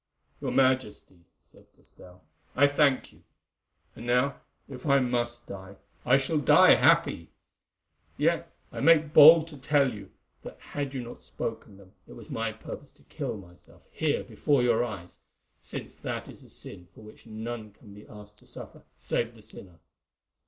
"Your 0.41 0.49
Majesty," 0.51 1.19
said 1.41 1.67
Castell, 1.75 2.23
"I 2.55 2.65
thank 2.65 3.13
you, 3.13 3.21
and 3.95 4.07
now, 4.07 4.41
if 4.67 4.81
die 4.81 4.93
I 4.95 4.99
must, 4.99 5.51
I 5.51 6.17
shall 6.17 6.39
die 6.39 6.73
happy. 6.73 7.29
Yet 8.17 8.51
I 8.71 8.79
make 8.79 9.13
bold 9.13 9.47
to 9.49 9.57
tell 9.59 9.93
you 9.93 10.09
that 10.41 10.59
had 10.59 10.95
you 10.95 11.03
not 11.03 11.21
spoken 11.21 11.77
them 11.77 11.91
it 12.07 12.13
was 12.13 12.31
my 12.31 12.51
purpose 12.51 12.91
to 12.93 13.03
kill 13.09 13.37
myself, 13.37 13.83
here 13.91 14.23
before 14.23 14.63
your 14.63 14.83
eyes, 14.83 15.19
since 15.59 15.95
that 15.97 16.27
is 16.27 16.43
a 16.43 16.49
sin 16.49 16.87
for 16.95 17.01
which 17.01 17.27
none 17.27 17.71
can 17.71 17.93
be 17.93 18.07
asked 18.07 18.39
to 18.39 18.47
suffer 18.47 18.81
save 18.97 19.35
the 19.35 19.43
sinner. 19.43 19.77